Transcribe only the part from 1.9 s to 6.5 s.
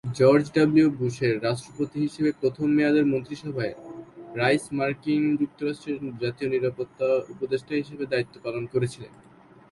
হিসেবে প্রথম মেয়াদের মন্ত্রীসভায় রাইস মার্কিন যুক্তরাষ্ট্রের জাতীয়